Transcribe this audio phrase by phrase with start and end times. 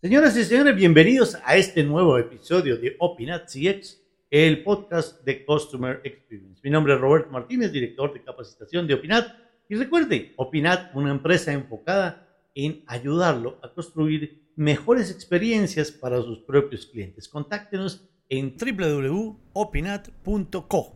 [0.00, 6.00] Señoras y señores, bienvenidos a este nuevo episodio de Opinat CX, el podcast de Customer
[6.04, 6.60] Experience.
[6.62, 9.26] Mi nombre es Roberto Martínez, director de capacitación de Opinat.
[9.68, 16.86] Y recuerde, Opinat, una empresa enfocada en ayudarlo a construir mejores experiencias para sus propios
[16.86, 17.28] clientes.
[17.28, 20.94] Contáctenos en www.opinat.co.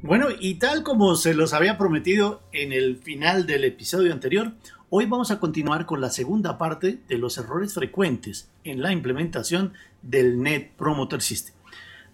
[0.00, 4.54] Bueno, y tal como se los había prometido en el final del episodio anterior,
[4.90, 9.74] Hoy vamos a continuar con la segunda parte de los errores frecuentes en la implementación
[10.00, 11.54] del Net Promoter System.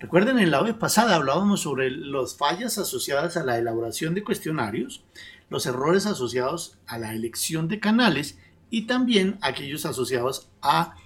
[0.01, 5.05] Recuerden, en la vez pasada hablábamos sobre las fallas asociadas a la elaboración de cuestionarios,
[5.51, 10.96] los errores asociados a la elección de canales y también aquellos asociados a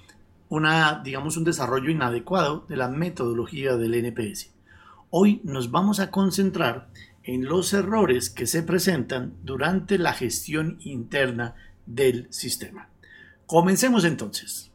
[0.49, 4.49] una, digamos, un desarrollo inadecuado de la metodología del NPS.
[5.11, 6.89] Hoy nos vamos a concentrar
[7.29, 12.89] en los errores que se presentan durante la gestión interna del sistema.
[13.45, 14.71] Comencemos entonces.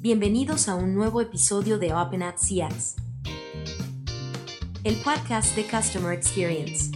[0.00, 2.94] Bienvenidos a un nuevo episodio de Open at CX,
[4.84, 6.92] el podcast de Customer Experience.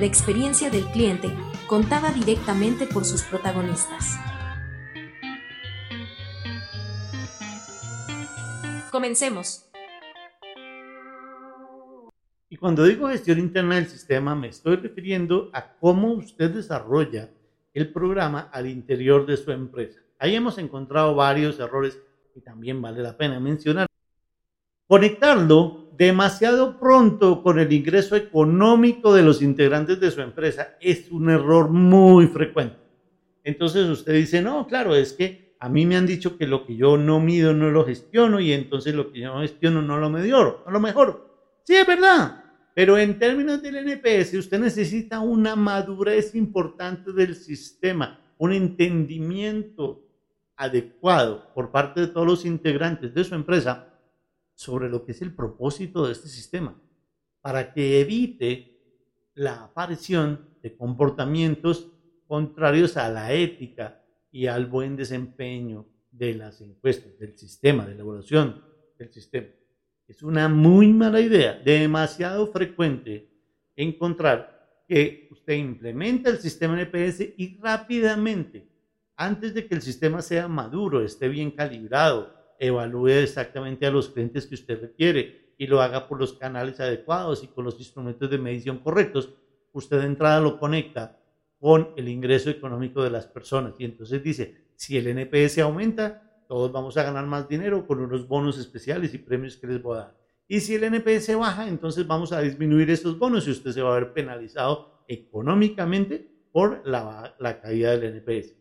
[0.00, 1.32] La experiencia del cliente
[1.68, 4.16] contada directamente por sus protagonistas.
[8.98, 9.64] Comencemos.
[12.48, 17.30] Y cuando digo gestión interna del sistema, me estoy refiriendo a cómo usted desarrolla
[17.74, 20.00] el programa al interior de su empresa.
[20.18, 21.96] Ahí hemos encontrado varios errores
[22.34, 23.86] que también vale la pena mencionar.
[24.88, 31.30] Conectarlo demasiado pronto con el ingreso económico de los integrantes de su empresa es un
[31.30, 32.78] error muy frecuente.
[33.44, 36.76] Entonces usted dice, no, claro, es que a mí me han dicho que lo que
[36.76, 40.08] yo no mido no lo gestiono y entonces lo que yo no gestiono no lo
[40.08, 41.60] mejoro, no lo mejoro.
[41.64, 42.44] Sí, es verdad.
[42.74, 50.04] Pero en términos del NPS, usted necesita una madurez importante del sistema, un entendimiento
[50.56, 53.88] adecuado por parte de todos los integrantes de su empresa
[54.54, 56.80] sobre lo que es el propósito de este sistema,
[57.40, 58.78] para que evite
[59.34, 61.88] la aparición de comportamientos
[62.28, 68.62] contrarios a la ética y al buen desempeño de las encuestas, del sistema, de elaboración
[68.98, 69.48] del sistema.
[70.06, 73.30] Es una muy mala idea, demasiado frecuente
[73.76, 78.66] encontrar que usted implementa el sistema NPS y rápidamente,
[79.16, 84.46] antes de que el sistema sea maduro, esté bien calibrado, evalúe exactamente a los clientes
[84.46, 88.38] que usted requiere y lo haga por los canales adecuados y con los instrumentos de
[88.38, 89.34] medición correctos,
[89.72, 91.18] usted de entrada lo conecta
[91.58, 93.74] con el ingreso económico de las personas.
[93.78, 98.26] Y entonces dice, si el NPS aumenta, todos vamos a ganar más dinero con unos
[98.26, 100.18] bonos especiales y premios que les voy a dar.
[100.46, 103.94] Y si el NPS baja, entonces vamos a disminuir estos bonos y usted se va
[103.94, 108.54] a ver penalizado económicamente por la, la caída del NPS.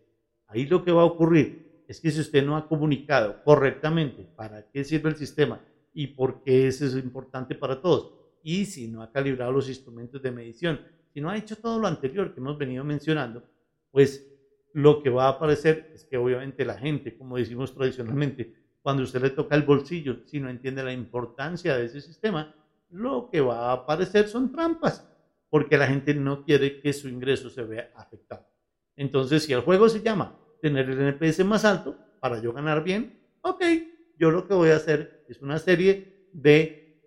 [0.47, 4.69] Ahí lo que va a ocurrir es que si usted no ha comunicado correctamente para
[4.69, 5.61] qué sirve el sistema
[5.93, 8.13] y por qué eso es importante para todos,
[8.43, 10.81] y si no ha calibrado los instrumentos de medición
[11.17, 13.43] si no ha hecho todo lo anterior que hemos venido mencionando,
[13.89, 14.23] pues
[14.73, 19.23] lo que va a aparecer es que obviamente la gente, como decimos tradicionalmente, cuando usted
[19.23, 22.53] le toca el bolsillo, si no entiende la importancia de ese sistema,
[22.91, 25.09] lo que va a aparecer son trampas,
[25.49, 28.45] porque la gente no quiere que su ingreso se vea afectado.
[28.95, 33.19] Entonces, si el juego se llama tener el NPS más alto para yo ganar bien,
[33.41, 33.63] ok,
[34.19, 37.01] yo lo que voy a hacer es una serie de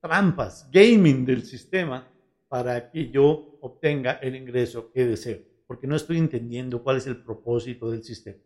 [0.00, 2.15] trampas, gaming del sistema
[2.48, 7.22] para que yo obtenga el ingreso que deseo, porque no estoy entendiendo cuál es el
[7.22, 8.38] propósito del sistema.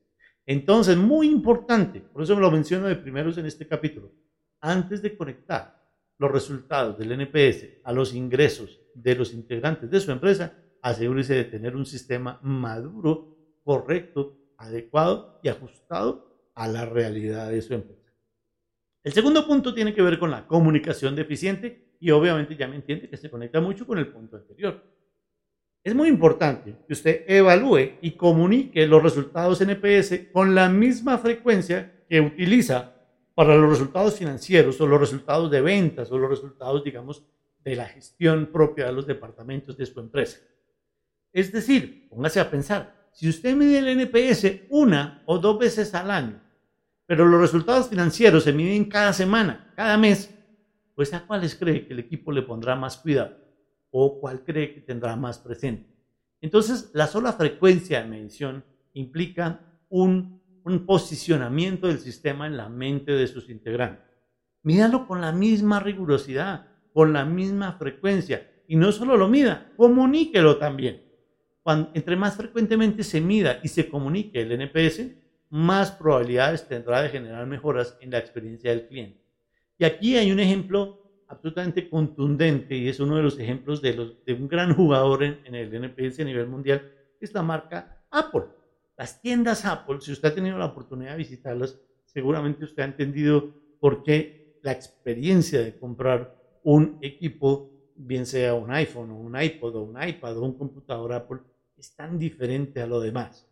[0.47, 4.13] Entonces, muy importante, por eso me lo menciono de primeros en este capítulo,
[4.61, 5.81] antes de conectar
[6.19, 11.45] los resultados del NPS a los ingresos de los integrantes de su empresa, asegúrese de
[11.45, 18.13] tener un sistema maduro, correcto, adecuado y ajustado a la realidad de su empresa.
[19.03, 23.09] El segundo punto tiene que ver con la comunicación deficiente y obviamente ya me entiende
[23.09, 24.83] que se conecta mucho con el punto anterior.
[25.85, 32.05] Es muy importante que usted evalúe y comunique los resultados NPS con la misma frecuencia
[32.09, 32.95] que utiliza
[33.35, 37.25] para los resultados financieros o los resultados de ventas o los resultados, digamos,
[37.65, 40.39] de la gestión propia de los departamentos de su empresa.
[41.33, 46.11] Es decir, póngase a pensar, si usted mide el NPS una o dos veces al
[46.11, 46.41] año,
[47.07, 50.35] pero los resultados financieros se miden cada semana, cada mes,
[51.01, 53.39] pues a cuáles cree que el equipo le pondrá más cuidado
[53.91, 55.89] o cuál cree que tendrá más presente.
[56.43, 58.63] Entonces, la sola frecuencia de medición
[58.93, 60.43] implica un,
[60.87, 64.05] posicionamiento del sistema en la mente de sus integrantes.
[64.63, 70.59] Míralo con la misma rigurosidad, con la misma frecuencia Y no solo lo mida, comuníquelo
[70.59, 71.03] también.
[71.63, 75.13] Cuando, entre más frecuentemente se mida y se comunique el NPS,
[75.49, 79.20] más probabilidades tendrá de generar mejoras en la experiencia del cliente.
[79.81, 84.23] Y aquí hay un ejemplo absolutamente contundente y es uno de los ejemplos de, los,
[84.27, 88.43] de un gran jugador en, en, el NPS a nivel mundial, es la marca Apple.
[88.99, 93.55] Las tiendas Apple, si usted ha tenido la oportunidad de visitarlas, seguramente usted ha entendido
[93.81, 99.77] por qué la experiencia de comprar un equipo, bien sea un iPhone o un iPod
[99.77, 101.39] o un iPad o un computador Apple,
[101.79, 103.49] es tan diferente a lo demás.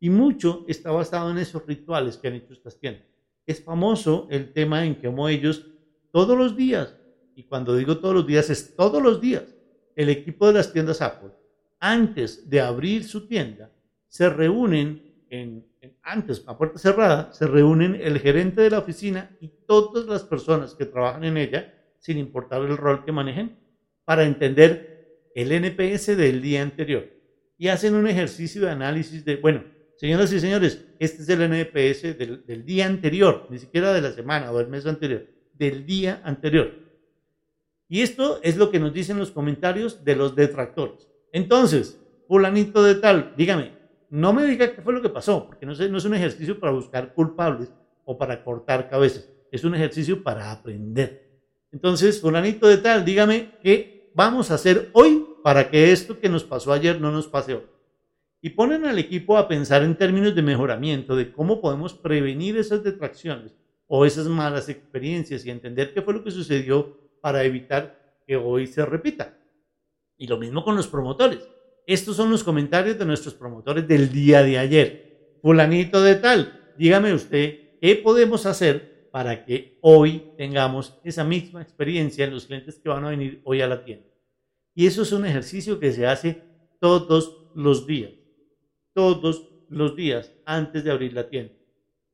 [0.00, 3.17] Y mucho está basado en esos rituales que han hecho estas tiendas.
[3.48, 5.66] Es famoso el tema en que como ellos
[6.12, 6.94] todos los días
[7.34, 9.44] y cuando digo todos los días es todos los días,
[9.96, 11.30] el equipo de las tiendas Apple,
[11.80, 13.70] antes de abrir su tienda,
[14.06, 15.64] se reúnen en,
[16.02, 20.74] antes, a puerta cerrada, se reúnen el gerente de la oficina y todas las personas
[20.74, 23.56] que trabajan en ella, sin importar el rol que manejen,
[24.04, 27.08] para entender el NPS del día anterior.
[27.56, 29.62] Y hacen un ejercicio de análisis de, bueno,
[29.98, 34.50] señoras y señores, este es el NPS del, día anterior, ni siquiera de la semana
[34.50, 36.88] o del mes anterior, del día anterior
[37.88, 41.08] y esto es lo que nos dicen los comentarios de los detractores.
[41.32, 43.72] Entonces, fulanito de tal, dígame,
[44.10, 46.60] no me diga qué fue lo que pasó, porque no es, no es un ejercicio
[46.60, 47.72] para buscar culpables
[48.04, 51.40] o para cortar cabezas, es un ejercicio para aprender.
[51.72, 56.44] Entonces, fulanito de tal, dígame qué vamos a hacer hoy para que esto que nos
[56.44, 57.62] pasó ayer no nos pase hoy.
[58.40, 62.84] Y ponen al equipo a pensar en términos de mejoramiento, de cómo podemos prevenir esas
[62.84, 63.54] detracciones
[63.86, 68.66] o esas malas experiencias y entender qué fue lo que sucedió para evitar que hoy
[68.66, 69.36] se repita.
[70.16, 71.48] Y lo mismo con los promotores.
[71.86, 75.38] Estos son los comentarios de nuestros promotores del día de ayer.
[75.40, 82.26] Fulanito de tal, dígame usted, ¿qué podemos hacer para que hoy tengamos esa misma experiencia
[82.26, 84.06] en los clientes que van a venir hoy a la tienda?
[84.74, 86.42] Y eso es un ejercicio que se hace
[86.78, 88.12] todos los días,
[88.98, 91.54] todos los días antes de abrir la tienda.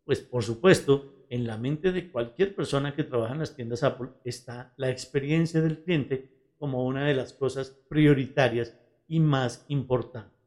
[0.04, 4.10] Pues por supuesto, en la mente de cualquier persona que trabaja en las tiendas Apple
[4.22, 6.28] está la experiencia del cliente
[6.58, 8.76] como una de las cosas prioritarias
[9.08, 10.38] y más importantes.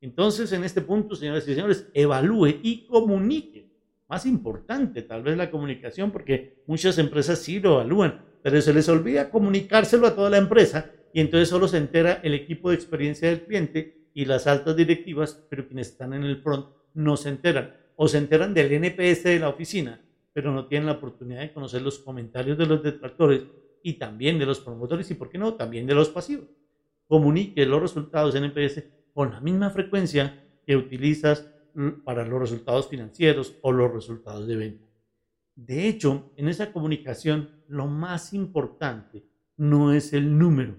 [0.00, 3.70] Entonces, en este punto, señoras y señores, evalúe y comunique.
[4.08, 8.88] Más importante, tal vez la comunicación, porque muchas empresas sí lo evalúan, pero se les
[8.88, 13.28] olvida comunicárselo a toda la empresa y entonces solo se entera el equipo de experiencia
[13.28, 17.76] del cliente y las altas directivas, pero quienes están en el front no se enteran
[17.94, 20.00] o se enteran del NPS de la oficina
[20.36, 23.44] pero no tienen la oportunidad de conocer los comentarios de los detractores
[23.82, 26.44] y también de los promotores y, ¿por qué no?, también de los pasivos.
[27.08, 28.84] Comunique los resultados NPS
[29.14, 31.50] con la misma frecuencia que utilizas
[32.04, 34.84] para los resultados financieros o los resultados de venta.
[35.54, 39.24] De hecho, en esa comunicación lo más importante
[39.56, 40.76] no es el número.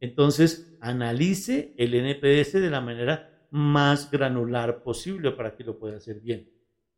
[0.00, 6.20] Entonces, analice el NPS de la manera más granular posible para que lo pueda hacer
[6.20, 6.50] bien.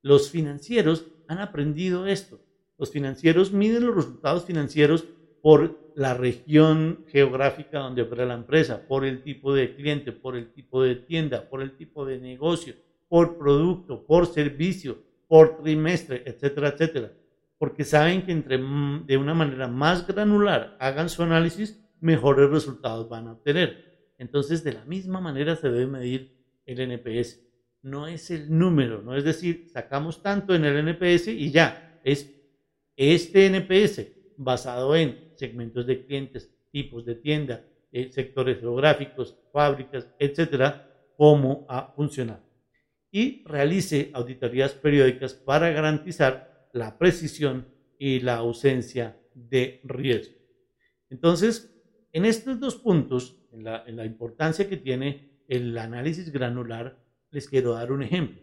[0.03, 2.41] Los financieros han aprendido esto.
[2.79, 5.05] Los financieros miden los resultados financieros
[5.43, 10.53] por la región geográfica donde opera la empresa, por el tipo de cliente, por el
[10.53, 12.75] tipo de tienda, por el tipo de negocio,
[13.09, 17.13] por producto, por servicio, por trimestre, etcétera, etcétera.
[17.59, 23.29] Porque saben que entre de una manera más granular hagan su análisis, mejores resultados van
[23.29, 24.13] a obtener.
[24.19, 26.37] Entonces, de la misma manera se debe medir
[26.67, 27.49] el NPS
[27.83, 32.35] no es el número, no es decir, sacamos tanto en el NPS y ya, es
[32.97, 40.91] este NPS basado en segmentos de clientes, tipos de tienda, eh, sectores geográficos, fábricas, etcétera,
[41.17, 42.43] cómo ha funcionado.
[43.11, 47.67] Y realice auditorías periódicas para garantizar la precisión
[47.99, 50.37] y la ausencia de riesgo.
[51.09, 51.78] Entonces,
[52.13, 56.99] en estos dos puntos, en la, importancia que tiene el análisis granular,
[57.31, 58.41] les quiero dar un ejemplo.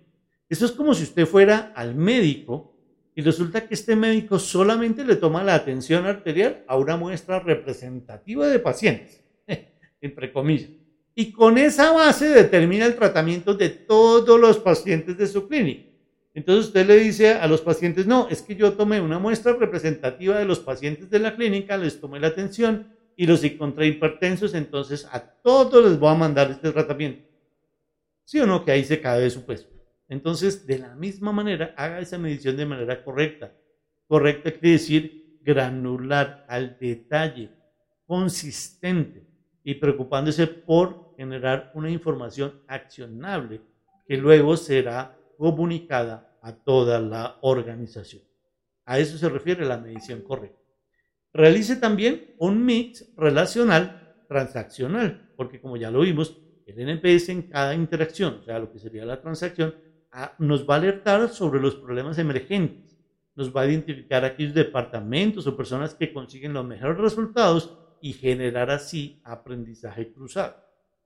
[0.49, 2.75] Esto es como si usted fuera al médico
[3.15, 8.47] y resulta que este médico solamente le toma la atención arterial a una muestra representativa
[8.47, 9.23] de pacientes,
[10.01, 10.69] entre comillas.
[11.15, 15.89] Y con esa base determina el tratamiento de todos los pacientes de su clínica.
[16.33, 20.37] Entonces usted le dice a los pacientes, no, es que yo tomé una muestra representativa
[20.37, 25.07] de los pacientes de la clínica, les tomé la atención y los encontré hipertensos, entonces
[25.11, 27.27] a todos les voy a mandar este tratamiento.
[28.23, 28.65] ¿Sí o no?
[28.65, 29.67] Que ahí se cae de su peso.
[30.07, 33.53] Entonces, de la misma manera, haga esa medición de manera correcta.
[34.07, 37.51] Correcta quiere decir granular, al detalle,
[38.05, 39.27] consistente
[39.63, 43.61] y preocupándose por generar una información accionable
[44.07, 48.23] que luego será comunicada a toda la organización.
[48.85, 50.64] A eso se refiere la medición correcta.
[51.35, 57.75] Realice también un mix relacional transaccional, porque como ya lo vimos, el NPS en cada
[57.75, 59.75] interacción, o sea, lo que sería la transacción,
[60.39, 62.97] nos va a alertar sobre los problemas emergentes,
[63.35, 68.71] nos va a identificar aquellos departamentos o personas que consiguen los mejores resultados y generar
[68.71, 70.55] así aprendizaje cruzado.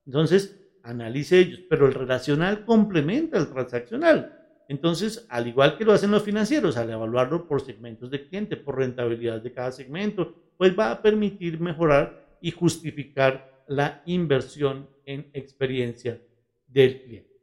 [0.05, 4.38] Entonces, analice ellos, pero el relacional complementa el transaccional.
[4.69, 8.77] Entonces, al igual que lo hacen los financieros, al evaluarlo por segmentos de cliente, por
[8.77, 16.21] rentabilidad de cada segmento, pues va a permitir mejorar y justificar la inversión en experiencia
[16.67, 17.35] del cliente.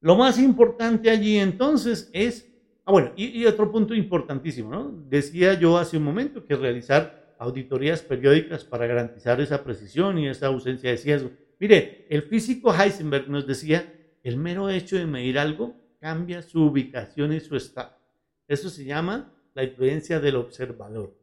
[0.00, 2.50] Lo más importante allí entonces es,
[2.86, 5.04] ah bueno, y, y otro punto importantísimo, ¿no?
[5.06, 10.46] Decía yo hace un momento que realizar auditorías periódicas para garantizar esa precisión y esa
[10.46, 11.30] ausencia de sesgo.
[11.58, 13.92] Mire, el físico Heisenberg nos decía,
[14.22, 17.96] el mero hecho de medir algo cambia su ubicación y su estado.
[18.48, 21.14] Eso se llama la influencia del observador.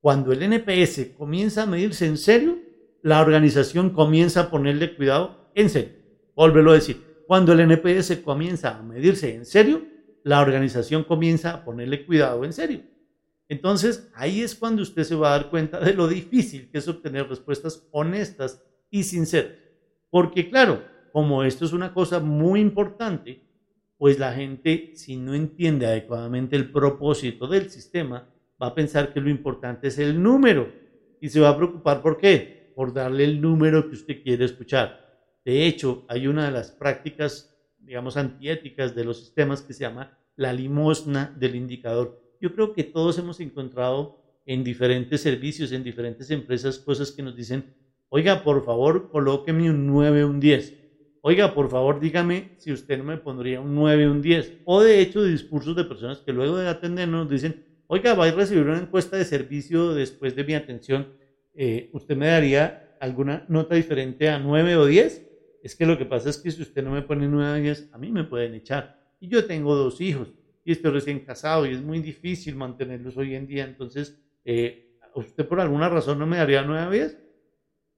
[0.00, 2.58] Cuando el NPS comienza a medirse en serio,
[3.02, 5.94] la organización comienza a ponerle cuidado en serio.
[6.34, 9.84] Vuelvo a decir, cuando el NPS comienza a medirse en serio,
[10.24, 12.82] la organización comienza a ponerle cuidado en serio.
[13.48, 16.88] Entonces, ahí es cuando usted se va a dar cuenta de lo difícil que es
[16.88, 19.52] obtener respuestas honestas y sinceras.
[20.08, 23.42] Porque claro, como esto es una cosa muy importante,
[24.00, 28.26] pues la gente, si no entiende adecuadamente el propósito del sistema,
[28.60, 30.72] va a pensar que lo importante es el número
[31.20, 35.20] y se va a preocupar por qué, por darle el número que usted quiere escuchar.
[35.44, 40.16] De hecho, hay una de las prácticas, digamos, antiéticas de los sistemas que se llama
[40.34, 42.22] la limosna del indicador.
[42.40, 47.36] Yo creo que todos hemos encontrado en diferentes servicios, en diferentes empresas, cosas que nos
[47.36, 47.74] dicen,
[48.08, 50.79] oiga, por favor, colóqueme un 9, un 10
[51.22, 54.60] oiga, por favor, dígame si usted no me pondría un 9, un 10.
[54.64, 58.64] O de hecho, discursos de personas que luego de atendernos dicen, oiga, va a recibir
[58.64, 61.08] una encuesta de servicio después de mi atención,
[61.54, 65.26] eh, ¿usted me daría alguna nota diferente a 9 o 10?
[65.62, 67.90] Es que lo que pasa es que si usted no me pone 9 o 10,
[67.92, 68.98] a mí me pueden echar.
[69.20, 70.32] Y yo tengo dos hijos
[70.64, 73.64] y estoy recién casado y es muy difícil mantenerlos hoy en día.
[73.64, 77.18] Entonces, eh, ¿usted por alguna razón no me daría 9 o 10?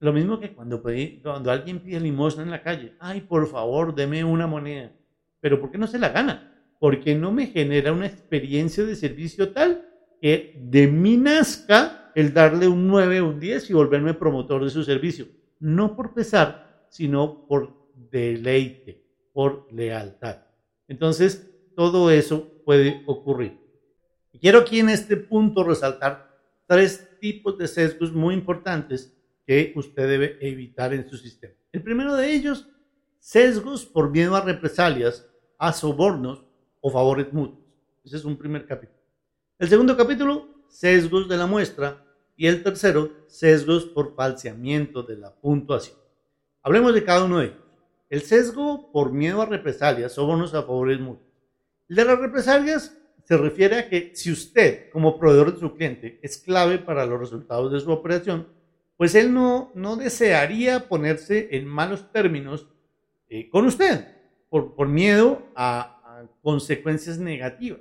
[0.03, 0.83] Lo mismo que cuando,
[1.23, 2.95] cuando alguien pide limosna en la calle.
[2.99, 4.91] Ay, por favor, deme una moneda.
[5.39, 6.53] Pero ¿por qué no se la gana?
[6.81, 9.87] Porque no me genera una experiencia de servicio tal
[10.21, 14.71] que de mí nazca el darle un 9 o un 10 y volverme promotor de
[14.71, 15.27] su servicio.
[15.61, 17.73] No por pesar, sino por
[18.11, 20.39] deleite, por lealtad.
[20.89, 23.57] Entonces, todo eso puede ocurrir.
[24.41, 26.29] Quiero aquí en este punto resaltar
[26.67, 31.55] tres tipos de sesgos muy importantes que usted debe evitar en su sistema.
[31.73, 32.69] El primero de ellos,
[33.19, 36.45] sesgos por miedo a represalias, a sobornos
[36.81, 37.65] o favores mutuos.
[38.05, 38.99] Ese es un primer capítulo.
[39.59, 42.05] El segundo capítulo, sesgos de la muestra.
[42.37, 45.97] Y el tercero, sesgos por falseamiento de la puntuación.
[46.63, 47.59] Hablemos de cada uno de ellos.
[48.11, 51.29] El sesgo por miedo a represalias, sobornos a favores mutuos.
[51.89, 56.19] El de las represalias se refiere a que si usted, como proveedor de su cliente,
[56.23, 58.49] es clave para los resultados de su operación,
[59.03, 62.69] pues él no, no desearía ponerse en malos términos
[63.29, 64.07] eh, con usted
[64.49, 67.81] por, por miedo a, consecuencias negativas.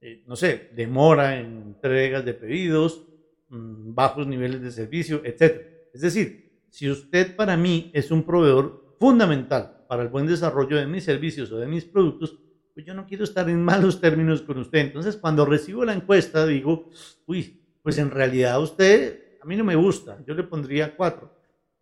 [0.00, 3.06] Eh, no sé, demora en entregas de pedidos,
[3.50, 5.60] mm, bajos niveles de servicio, etc.
[5.92, 10.86] Es decir, si usted para mí es un proveedor fundamental para el buen desarrollo de
[10.86, 12.38] mis servicios o de mis productos,
[12.72, 14.78] pues yo no quiero estar en malos términos con usted.
[14.78, 16.88] Entonces, cuando recibo la encuesta, digo,
[17.26, 21.32] uy, pues en realidad usted mí no me gusta, yo le pondría cuatro.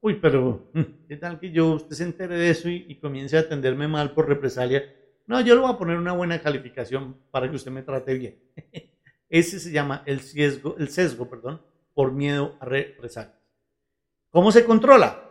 [0.00, 3.40] Uy, pero mm, ¿qué tal que yo, usted se entere de eso y, comience a
[3.40, 4.82] atenderme mal por represalia?
[5.26, 8.38] No, yo le voy a poner una buena calificación para que usted me trate bien.
[9.30, 11.62] Ese se llama el sesgo, el sesgo perdón,
[11.94, 13.38] por miedo a represalias.
[14.30, 15.24] ¿Cómo se controla?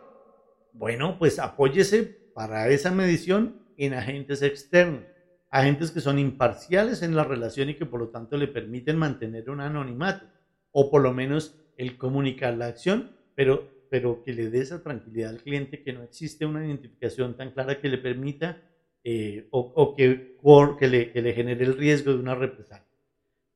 [0.72, 2.02] Bueno, pues apóyese
[2.34, 5.04] para esa medición en agentes externos,
[5.50, 9.50] agentes que son imparciales en la relación y que por lo tanto le permiten mantener
[9.50, 10.26] un anonimato
[10.72, 15.30] o por lo menos el comunicar la acción, pero, pero que le dé esa tranquilidad
[15.30, 18.62] al cliente que no existe una identificación tan clara que le permita
[19.02, 20.36] eh, o, que,
[20.78, 22.86] que, le, que, le, genere el riesgo de una represalia.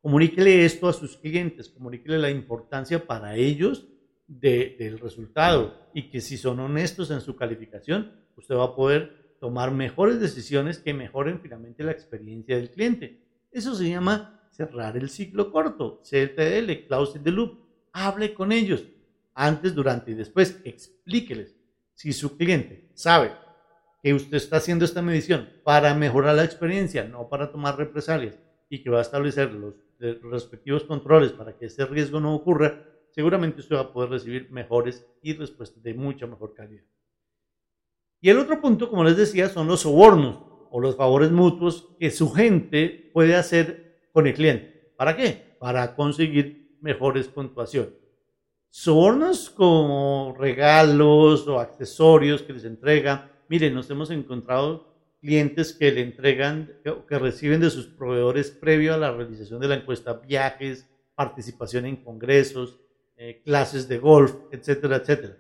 [0.03, 3.89] Comuníquele esto a sus clientes, comuníquele la importancia para ellos
[4.27, 9.73] del resultado y que si son honestos en su calificación, usted va a poder tomar
[9.73, 13.23] mejores decisiones que mejoren finalmente la experiencia del cliente.
[13.51, 18.85] Eso se llama cerrar el ciclo corto, CTL, Closing the Loop hable con ellos
[19.35, 20.61] antes, durante y después.
[20.65, 21.55] Explíqueles.
[21.95, 23.33] Si su cliente sabe
[24.03, 28.83] que usted está haciendo esta medición para mejorar la experiencia, no para tomar represalias, y
[28.83, 33.77] que va a establecer los respectivos controles para que ese riesgo no ocurra, seguramente usted
[33.77, 36.85] va a poder recibir mejores y respuestas de mucha mejor calidad.
[38.21, 40.41] Y el otro punto, como les decía, son los sobornos
[40.71, 44.93] o los favores mutuos que su gente puede hacer con el cliente.
[44.97, 45.57] ¿Para qué?
[45.59, 47.95] Para conseguir mejores puntuaciones.
[48.71, 53.31] Sobornos como regalos o accesorios que les entregan.
[53.49, 54.89] Miren, nos hemos encontrado
[55.21, 56.73] clientes que le entregan,
[57.09, 61.97] que reciben de sus proveedores previo a la realización de la encuesta viajes, participación en
[61.97, 62.79] congresos,
[63.17, 65.37] eh, clases de golf, etcétera, etcétera.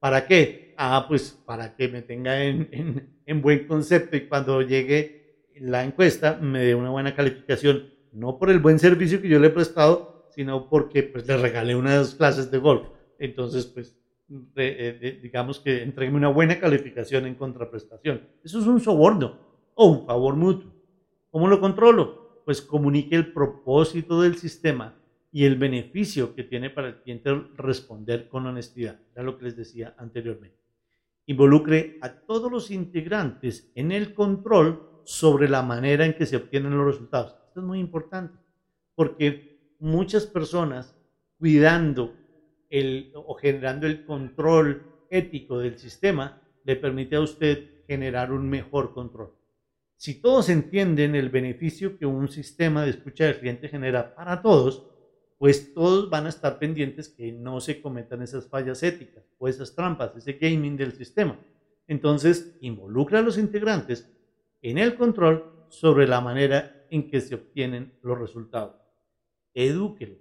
[0.00, 0.74] ¿Para qué?
[0.76, 6.38] Ah, pues para que me tenga en, en, buen concepto y cuando llegue la encuesta
[6.40, 10.19] me dé una buena calificación, no por el buen servicio que yo le he prestado,
[10.40, 12.88] sino porque pues le regalé unas clases de golf.
[13.18, 14.00] Entonces, pues
[14.56, 18.26] eh, digamos que entregue una buena calificación en contraprestación.
[18.42, 19.38] Eso es un soborno
[19.74, 20.72] o un favor mutuo.
[21.30, 22.40] ¿Cómo lo controlo?
[22.46, 24.98] Pues comunique el propósito del sistema
[25.30, 28.98] y el beneficio que tiene para el cliente responder con honestidad.
[29.12, 30.56] Era lo que les decía anteriormente.
[31.26, 36.74] Involucre a todos los integrantes en el control sobre la manera en que se obtienen
[36.78, 37.36] los resultados.
[37.48, 38.38] Esto es muy importante
[38.94, 39.49] porque
[39.80, 40.96] muchas personas
[41.38, 42.14] cuidando
[42.68, 48.94] el, o generando el control ético del sistema le permite a usted generar un mejor
[48.94, 49.34] control.
[49.96, 54.86] Si todos entienden el beneficio que un sistema de escucha del cliente genera para todos,
[55.38, 59.74] pues todos van a estar pendientes que no se cometan esas fallas éticas o esas
[59.74, 61.38] trampas, ese gaming del sistema.
[61.88, 64.08] Entonces, involucra a los integrantes
[64.62, 68.79] en el control sobre la manera en que se obtienen los resultados.
[69.54, 70.16] Edúquelo,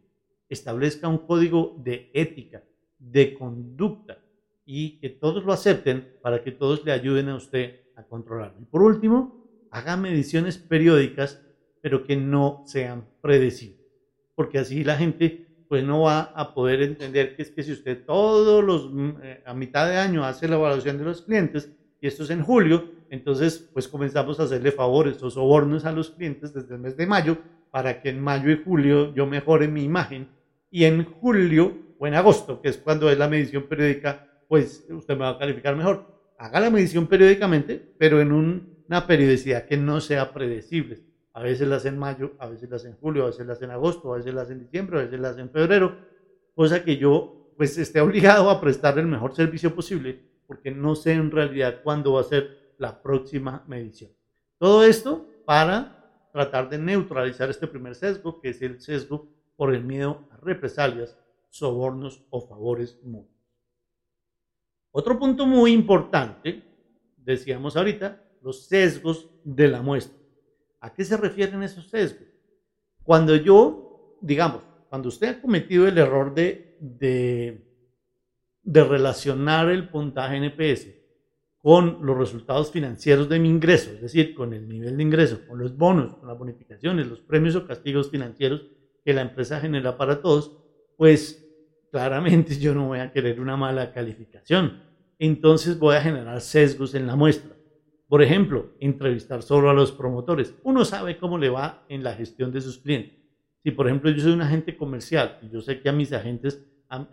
[0.50, 2.64] establezca un código de ética,
[2.98, 4.20] de conducta
[4.66, 8.62] y que todos lo acepten para que todos le ayuden a usted a controlarlo.
[8.62, 11.42] Y por último, haga mediciones periódicas,
[11.82, 13.80] pero que no sean predecibles
[14.40, 18.06] porque así la gente pues no va a poder entender que es que si usted
[18.06, 21.70] todos los, mm, eh, a mitad de año hace la evaluación de los clientes,
[22.00, 26.12] y esto es en julio, entonces pues comenzamos a hacerle favores o sobornos a los
[26.12, 27.38] clientes desde el mes de mayo
[27.72, 30.30] para que en mayo y julio yo mejore mi imagen
[30.72, 35.16] y en julio o en agosto, que es cuando es la medición periódica, pues usted
[35.16, 36.06] me va a calificar mejor.
[36.38, 41.02] Haga la medición periódicamente, pero en una periodicidad que no sea predecible.
[41.34, 44.14] A veces las en mayo, a veces las en julio, a veces las en agosto,
[44.14, 45.98] a veces las en diciembre, a veces las en febrero,
[46.56, 51.12] cosa que yo pues esté obligado a prestarle el mejor servicio posible porque no sé
[51.12, 54.10] en realidad cuándo va a ser la próxima medición.
[54.58, 55.99] Todo esto para
[56.32, 61.18] tratar de neutralizar este primer sesgo, que es el sesgo por el miedo a represalias,
[61.50, 63.40] sobornos o favores mutuos.
[64.92, 66.64] Otro punto muy importante,
[67.18, 70.18] decíamos ahorita, los sesgos de la muestra.
[70.80, 72.28] ¿A qué se refieren esos sesgos?
[73.04, 77.64] Cuando yo, digamos, cuando usted ha cometido el error de, de,
[78.64, 80.99] relacionar el puntaje NPS
[81.62, 85.60] con los resultados financieros de mi ingreso, es decir, con el nivel de ingreso, con
[85.60, 88.66] los bonos, con las bonificaciones, los premios o castigos financieros
[89.04, 90.58] que la empresa genera para todos,
[90.98, 91.46] pues
[91.92, 94.84] claramente yo no voy a querer una mala calificación.
[95.18, 97.56] Entonces voy a generar sesgos en la muestra.
[98.08, 100.56] Por ejemplo, entrevistar solo a los promotores.
[100.64, 103.20] Uno sabe cómo le va en la gestión de sus clientes.
[103.64, 106.66] Si, por ejemplo, yo soy un agente comercial y yo sé que a mis agentes,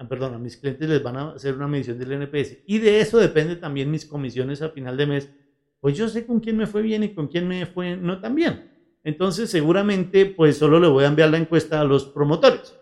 [0.09, 3.19] perdón, a mis clientes les van a hacer una medición del NPS y de eso
[3.19, 5.31] depende también mis comisiones a final de mes,
[5.81, 8.35] pues yo sé con quién me fue bien y con quién me fue no tan
[8.35, 8.71] bien.
[9.05, 12.77] Entonces, seguramente, pues solo le voy a enviar la encuesta a los promotores.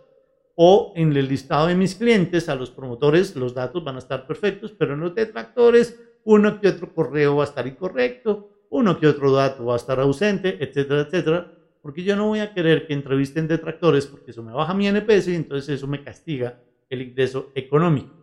[0.54, 4.26] O en el listado de mis clientes, a los promotores, los datos van a estar
[4.26, 9.08] perfectos, pero en los detractores, uno que otro correo va a estar incorrecto, uno que
[9.08, 11.52] otro dato va a estar ausente, etcétera, etcétera,
[11.82, 15.28] porque yo no voy a querer que entrevisten detractores porque eso me baja mi NPS
[15.28, 16.58] y entonces eso me castiga
[16.94, 18.14] el ingreso económico.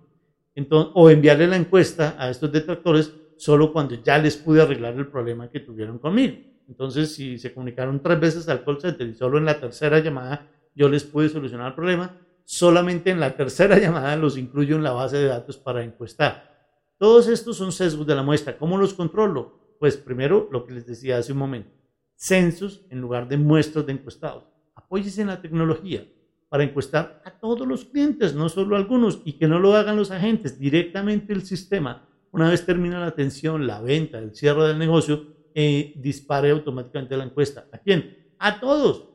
[0.93, 5.49] O enviarle la encuesta a estos detractores solo cuando ya les pude arreglar el problema
[5.49, 6.37] que tuvieron conmigo.
[6.67, 10.47] Entonces, si se comunicaron tres veces al call center y solo en la tercera llamada
[10.75, 14.91] yo les pude solucionar el problema, solamente en la tercera llamada los incluyo en la
[14.91, 16.51] base de datos para encuestar.
[16.97, 18.57] Todos estos son sesgos de la muestra.
[18.57, 19.75] ¿Cómo los controlo?
[19.79, 21.71] Pues primero, lo que les decía hace un momento,
[22.15, 24.43] censos en lugar de muestras de encuestados.
[24.75, 26.05] Apóyese en la tecnología
[26.51, 29.95] para encuestar a todos los clientes, no solo a algunos, y que no lo hagan
[29.95, 32.09] los agentes, directamente el sistema.
[32.31, 37.23] Una vez termina la atención, la venta, el cierre del negocio, eh, dispare automáticamente la
[37.23, 37.67] encuesta.
[37.71, 38.33] ¿A quién?
[38.37, 39.07] A todos.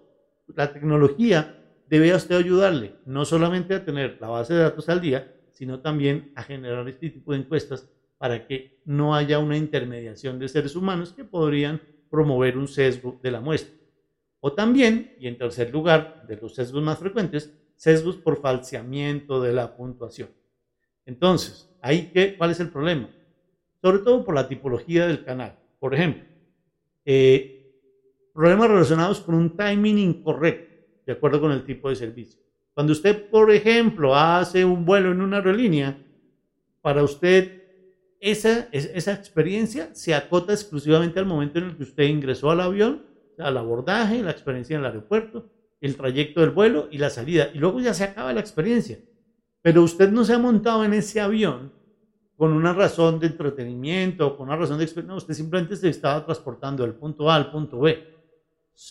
[0.54, 5.30] La tecnología debe usted ayudarle, no solamente a tener la base de datos al día,
[5.52, 10.48] sino también a generar este tipo de encuestas para que no haya una intermediación de
[10.48, 13.74] seres humanos que podrían promover un sesgo de la muestra.
[14.40, 19.52] O también, y en tercer lugar, de los sesgos más frecuentes, sesgos por falseamiento de
[19.52, 20.30] la puntuación.
[21.04, 23.08] Entonces, ¿ahí qué, ¿cuál es el problema?
[23.80, 25.58] Sobre todo por la tipología del canal.
[25.78, 26.24] Por ejemplo,
[27.04, 27.56] eh,
[28.32, 30.74] problemas relacionados con un timing incorrecto,
[31.06, 32.40] de acuerdo con el tipo de servicio.
[32.74, 35.98] Cuando usted, por ejemplo, hace un vuelo en una aerolínea,
[36.82, 37.62] para usted
[38.20, 43.05] esa, esa experiencia se acota exclusivamente al momento en el que usted ingresó al avión,
[43.38, 47.50] al abordaje, la experiencia en el aeropuerto, el trayecto del vuelo y la salida.
[47.52, 48.98] Y luego ya se acaba la experiencia.
[49.62, 51.72] Pero usted no se ha montado en ese avión
[52.36, 55.12] con una razón de entretenimiento, con una razón de experiencia.
[55.12, 58.14] No, usted simplemente se estaba transportando del punto A al punto B.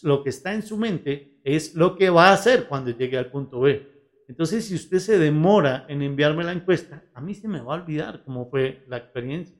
[0.02, 3.30] Lo que está en su mente es lo que va a hacer cuando llegue al
[3.30, 3.96] punto B.
[4.28, 7.82] Entonces, si usted se demora en enviarme la encuesta, a mí se me va a
[7.82, 9.56] olvidar cómo fue la experiencia.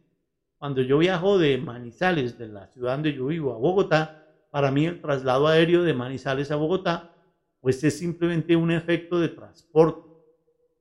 [0.58, 4.25] Cuando yo viajo de Manizales, de la ciudad donde yo vivo, a Bogotá,
[4.56, 7.14] para mí el traslado aéreo de Manizales a Bogotá,
[7.60, 10.10] pues es simplemente un efecto de transporte.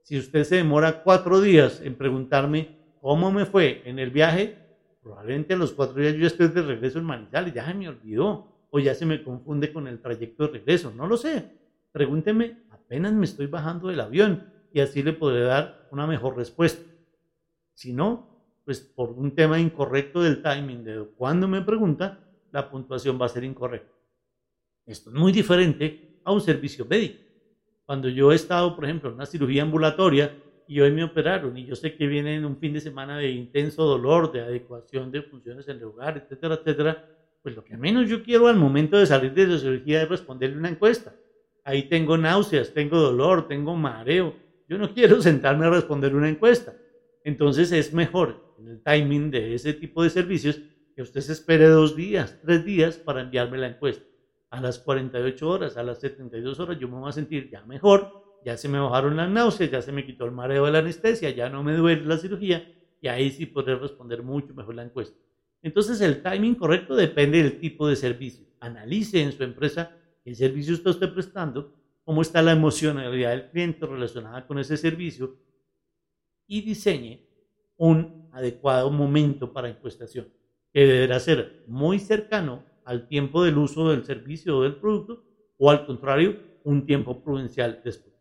[0.04, 4.56] Si usted se demora cuatro días en preguntarme cómo me fue en el viaje,
[5.02, 8.46] probablemente a los cuatro días yo esté de regreso en Manizales, ya se me olvidó,
[8.70, 11.44] o ya se me confunde con el trayecto de regreso, no lo sé.
[11.90, 16.88] Pregúnteme apenas me estoy bajando del avión y así le podré dar una mejor respuesta.
[17.72, 22.20] Si no, pues por un tema incorrecto del timing de cuando me pregunta,
[22.54, 23.92] la puntuación va a ser incorrecta.
[24.86, 27.22] Esto es muy diferente a un servicio médico.
[27.84, 30.34] Cuando yo he estado, por ejemplo, en una cirugía ambulatoria
[30.66, 33.30] y hoy me operaron y yo sé que viene en un fin de semana de
[33.30, 37.08] intenso dolor, de adecuación de funciones en el hogar, etcétera, etcétera,
[37.42, 40.56] pues lo que menos yo quiero al momento de salir de la cirugía es responderle
[40.56, 41.14] una encuesta
[41.64, 44.36] ahí tengo náuseas, tengo dolor, tengo mareo.
[44.68, 46.76] Yo no quiero sentarme a responder una encuesta.
[47.24, 50.60] Entonces es mejor en el timing de ese tipo de servicios
[50.94, 54.04] que usted se espere dos días, tres días para enviarme la encuesta.
[54.50, 58.40] A las 48 horas, a las 72 horas yo me voy a sentir ya mejor,
[58.44, 61.30] ya se me bajaron las náuseas, ya se me quitó el mareo de la anestesia,
[61.30, 65.18] ya no me duele la cirugía y ahí sí podré responder mucho mejor la encuesta.
[65.62, 68.46] Entonces el timing correcto depende del tipo de servicio.
[68.60, 73.86] Analice en su empresa el servicio usted esté prestando, cómo está la emocionalidad del cliente
[73.86, 75.36] relacionada con ese servicio
[76.46, 77.26] y diseñe
[77.76, 80.28] un adecuado momento para encuestación,
[80.74, 85.24] que deberá ser muy cercano al tiempo del uso del servicio o del producto
[85.56, 88.12] o al contrario, un tiempo prudencial después.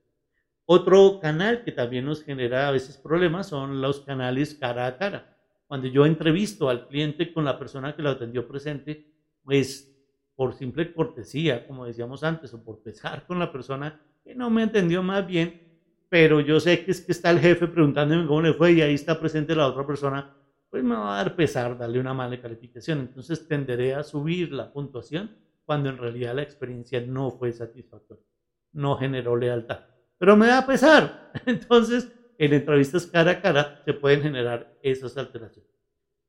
[0.66, 5.36] Otro canal que también nos genera a veces problemas son los canales cara a cara.
[5.68, 9.12] Cuando yo entrevisto al cliente con la persona que lo atendió presente,
[9.44, 9.92] pues
[10.36, 14.64] por simple cortesía, como decíamos antes, o por pesar con la persona que no me
[14.64, 15.60] entendió más bien,
[16.08, 18.94] pero yo sé que es que está el jefe preguntándome cómo le fue y ahí
[18.94, 20.36] está presente la otra persona,
[20.74, 23.02] pues me va a dar pesar darle una mala calificación.
[23.02, 25.30] Entonces tenderé a subir la puntuación
[25.66, 28.26] cuando en realidad la experiencia no fue satisfactoria,
[28.72, 29.82] no generó lealtad.
[30.18, 31.32] Pero me da pesar.
[31.46, 35.70] Entonces, en entrevistas cara a cara se pueden generar esas alteraciones.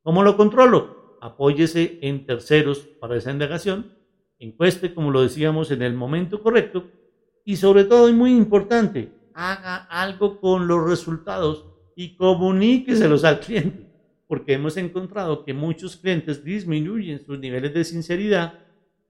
[0.02, 1.16] ¿Cómo lo controlo?
[1.22, 3.94] apóyese en terceros para esa indagación,
[4.38, 6.84] encueste, como lo decíamos, en el momento correcto
[7.46, 11.64] y sobre todo, y muy importante, haga algo con los resultados
[11.96, 13.93] y comuníqueselos al cliente,
[14.26, 18.60] porque hemos encontrado que muchos clientes disminuyen sus niveles de sinceridad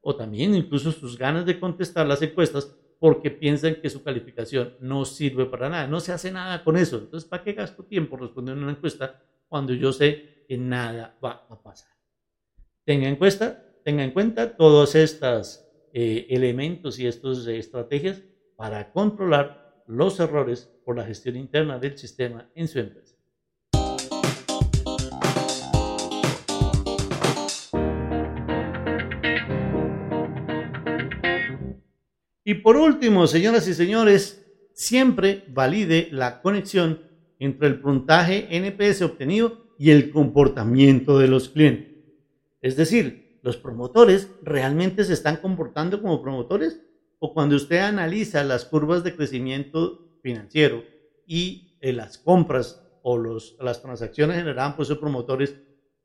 [0.01, 5.05] o también incluso sus ganas de contestar las encuestas porque piensan que su calificación no
[5.05, 6.99] sirve para nada, no se hace nada con eso.
[6.99, 11.63] Entonces, ¿para qué gasto tiempo respondiendo una encuesta cuando yo sé que nada va a
[11.63, 11.91] pasar?
[12.85, 18.23] Tenga en cuenta, tenga en cuenta todos estos eh, elementos y estas estrategias
[18.57, 23.14] para controlar los errores por la gestión interna del sistema en su empresa.
[32.45, 37.01] Y por último, señoras y señores, siempre valide la conexión
[37.39, 41.95] entre el puntaje NPS obtenido y el comportamiento de los clientes.
[42.61, 46.81] Es decir, los promotores realmente se están comportando como promotores
[47.19, 50.85] o cuando usted analiza las curvas de crecimiento financiero
[51.27, 55.57] y eh, las compras o las transacciones generadas por esos promotores,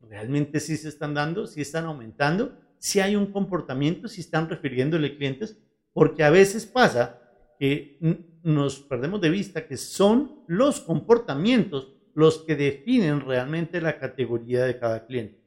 [0.01, 5.15] realmente sí se están dando, sí están aumentando, sí hay un comportamiento, sí están refiriéndole
[5.15, 5.57] clientes,
[5.93, 7.21] porque a veces pasa
[7.59, 7.99] que
[8.43, 14.77] nos perdemos de vista que son los comportamientos los que definen realmente la categoría de
[14.77, 15.39] cada cliente.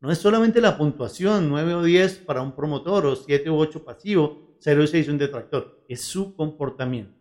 [0.00, 3.84] No es solamente la puntuación, 9 o 10 para un promotor o 7 u 8
[3.84, 7.12] pasivo, 0 y 6 un detractor, es su comportamiento.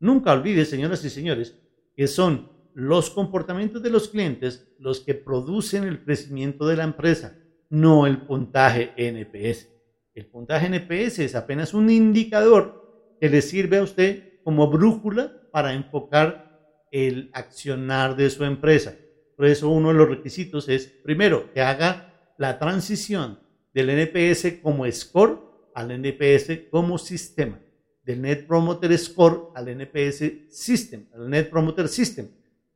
[0.00, 1.58] Nunca olvide, señoras y señores,
[1.94, 7.36] que son los comportamientos de los clientes los que producen el crecimiento de la empresa,
[7.68, 9.68] no el puntaje NPS.
[10.14, 15.72] El puntaje NPS es apenas un indicador que le sirve a usted como brújula para
[15.72, 18.94] enfocar el accionar de su empresa.
[19.36, 23.38] Por eso uno de los requisitos es, primero, que haga la transición
[23.72, 25.40] del NPS como score
[25.74, 27.58] al NPS como sistema,
[28.04, 32.28] del Net Promoter Score al NPS System, al Net Promoter System.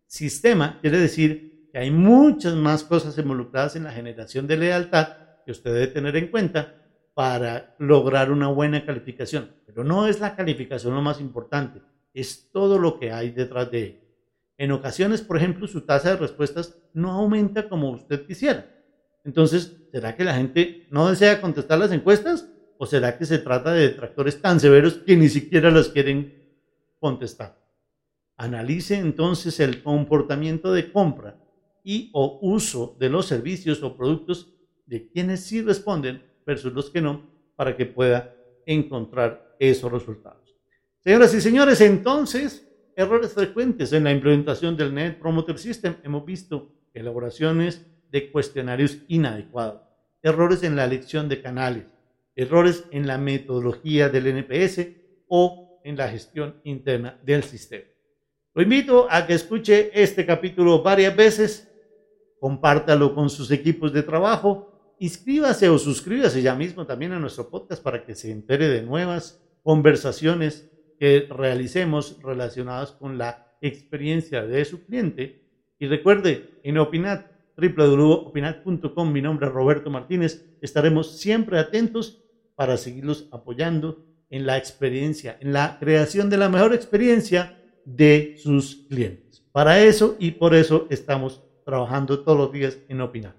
[0.06, 5.08] Sistema quiere decir que hay muchas más cosas involucradas en la generación de lealtad
[5.44, 6.85] que usted debe tener en cuenta
[7.16, 9.50] para lograr una buena calificación.
[9.64, 11.80] Pero no es la calificación lo más importante,
[12.12, 14.00] es todo lo que hay detrás de ella.
[14.58, 18.70] En ocasiones, por ejemplo, su tasa de respuestas no aumenta como usted quisiera.
[19.24, 22.50] Entonces, ¿será que la gente no desea contestar las encuestas?
[22.76, 26.52] ¿O será que se trata de detractores tan severos que ni siquiera las quieren
[27.00, 27.58] contestar?
[28.36, 31.40] Analice entonces el comportamiento de compra
[31.82, 34.52] y o uso de los servicios o productos
[34.84, 40.56] de quienes sí responden versus los que no, para que pueda encontrar esos resultados.
[41.00, 45.96] Señoras y señores, entonces, errores frecuentes en la implementación del Net Promoter System.
[46.02, 49.82] Hemos visto elaboraciones de cuestionarios inadecuados,
[50.22, 51.84] errores en la elección de canales,
[52.34, 54.88] errores en la metodología del NPS
[55.28, 57.84] o en la gestión interna del sistema.
[58.54, 61.70] Lo invito a que escuche este capítulo varias veces,
[62.40, 67.82] compártalo con sus equipos de trabajo inscríbase o suscríbase ya mismo también a nuestro podcast
[67.82, 74.84] para que se entere de nuevas conversaciones que realicemos relacionadas con la experiencia de su
[74.84, 75.42] cliente.
[75.78, 82.22] Y recuerde, en Opinat, www.opinat.com, mi nombre es Roberto Martínez, estaremos siempre atentos
[82.54, 88.86] para seguirlos apoyando en la experiencia, en la creación de la mejor experiencia de sus
[88.88, 89.44] clientes.
[89.52, 93.36] Para eso y por eso estamos trabajando todos los días en Opinat.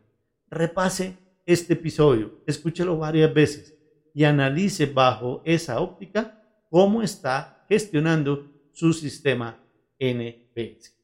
[0.49, 1.17] Repase
[1.47, 3.73] este episodio, escúchelo varias veces
[4.13, 9.57] y analice bajo esa óptica cómo está gestionando su sistema
[9.97, 10.95] NPS.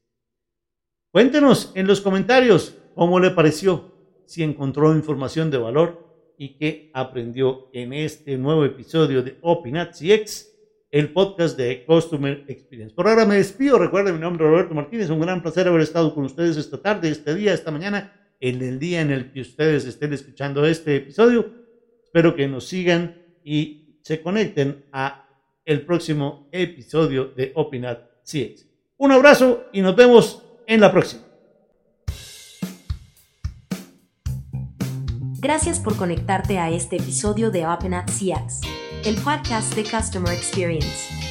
[1.10, 3.92] Cuéntenos en los comentarios cómo le pareció,
[4.26, 10.50] si encontró información de valor y qué aprendió en este nuevo episodio de Opinat CX,
[10.90, 12.94] el podcast de Customer Experience.
[12.94, 13.78] Por ahora me despido.
[13.78, 15.10] Recuerden, mi nombre es Roberto Martínez.
[15.10, 18.78] Un gran placer haber estado con ustedes esta tarde, este día, esta mañana en el
[18.78, 21.50] día en el que ustedes estén escuchando este episodio.
[22.04, 25.28] Espero que nos sigan y se conecten a
[25.64, 28.66] el próximo episodio de Opinat CX.
[28.98, 31.22] Un abrazo y nos vemos en la próxima.
[35.40, 38.62] Gracias por conectarte a este episodio de Opinat CX,
[39.04, 41.23] el podcast de Customer Experience.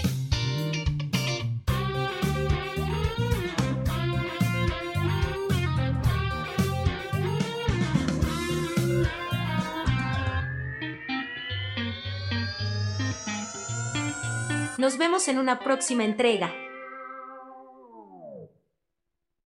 [14.83, 16.53] Nos vemos en una próxima entrega.